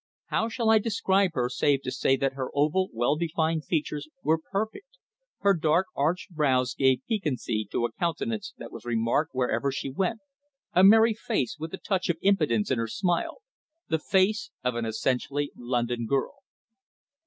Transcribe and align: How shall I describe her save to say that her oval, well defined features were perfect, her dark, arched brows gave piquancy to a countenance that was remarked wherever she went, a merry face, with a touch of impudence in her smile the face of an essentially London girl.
How 0.29 0.49
shall 0.49 0.71
I 0.71 0.79
describe 0.79 1.35
her 1.35 1.47
save 1.47 1.83
to 1.83 1.91
say 1.91 2.15
that 2.17 2.33
her 2.33 2.49
oval, 2.55 2.89
well 2.91 3.15
defined 3.15 3.65
features 3.65 4.07
were 4.23 4.39
perfect, 4.39 4.97
her 5.41 5.53
dark, 5.53 5.85
arched 5.95 6.31
brows 6.31 6.73
gave 6.73 7.05
piquancy 7.07 7.67
to 7.71 7.85
a 7.85 7.91
countenance 7.91 8.55
that 8.57 8.71
was 8.71 8.83
remarked 8.83 9.35
wherever 9.35 9.71
she 9.71 9.91
went, 9.91 10.21
a 10.73 10.83
merry 10.83 11.13
face, 11.13 11.57
with 11.59 11.71
a 11.75 11.77
touch 11.77 12.09
of 12.09 12.17
impudence 12.23 12.71
in 12.71 12.79
her 12.79 12.87
smile 12.87 13.43
the 13.89 13.99
face 13.99 14.49
of 14.63 14.73
an 14.73 14.85
essentially 14.85 15.51
London 15.55 16.07
girl. 16.07 16.37